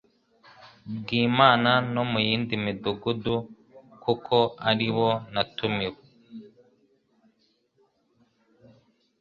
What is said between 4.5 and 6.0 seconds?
ari byo natumiwe".